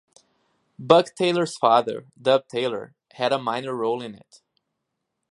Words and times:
Buck 0.79 1.13
Taylor's 1.13 1.55
father, 1.55 2.07
Dub 2.19 2.47
Taylor, 2.47 2.95
had 3.11 3.31
a 3.31 3.37
minor 3.37 3.75
role 3.75 4.01
in 4.01 4.15
it. 4.15 4.41